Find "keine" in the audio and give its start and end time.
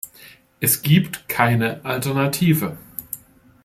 1.29-1.85